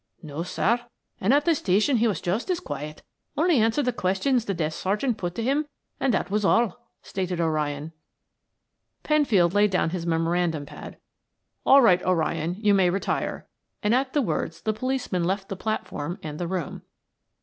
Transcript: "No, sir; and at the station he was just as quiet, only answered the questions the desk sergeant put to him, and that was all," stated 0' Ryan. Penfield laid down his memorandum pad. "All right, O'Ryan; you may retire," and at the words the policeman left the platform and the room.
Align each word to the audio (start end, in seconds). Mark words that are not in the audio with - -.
"No, 0.23 0.41
sir; 0.41 0.79
and 1.19 1.31
at 1.31 1.45
the 1.45 1.53
station 1.53 1.97
he 1.97 2.07
was 2.07 2.21
just 2.21 2.49
as 2.49 2.59
quiet, 2.59 3.03
only 3.37 3.59
answered 3.59 3.85
the 3.85 3.93
questions 3.93 4.45
the 4.45 4.53
desk 4.55 4.81
sergeant 4.81 5.17
put 5.19 5.35
to 5.35 5.43
him, 5.43 5.67
and 5.99 6.11
that 6.11 6.31
was 6.31 6.43
all," 6.43 6.87
stated 7.03 7.37
0' 7.37 7.49
Ryan. 7.49 7.91
Penfield 9.03 9.53
laid 9.53 9.69
down 9.69 9.91
his 9.91 10.07
memorandum 10.07 10.65
pad. 10.65 10.97
"All 11.67 11.83
right, 11.83 12.01
O'Ryan; 12.01 12.55
you 12.57 12.73
may 12.73 12.89
retire," 12.89 13.47
and 13.83 13.93
at 13.93 14.13
the 14.13 14.23
words 14.23 14.61
the 14.61 14.73
policeman 14.73 15.23
left 15.23 15.49
the 15.49 15.55
platform 15.55 16.17
and 16.23 16.39
the 16.39 16.47
room. 16.47 16.81